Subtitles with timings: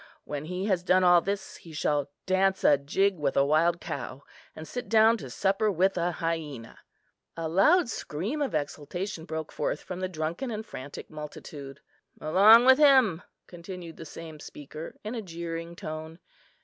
[0.23, 4.23] When he has done all this he shall dance a jig with a wild cow,
[4.55, 6.79] and sit down to supper with an hyena."
[7.37, 11.81] A loud scream of exultation broke forth from the drunken and frantic multitude.
[12.19, 16.17] "Along with him!" continued the same speaker in a jeering tone.